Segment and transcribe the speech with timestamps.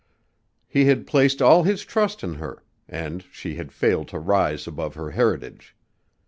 [0.67, 4.95] He had placed all his trust in her and she had failed to rise above
[4.95, 5.75] her heritage.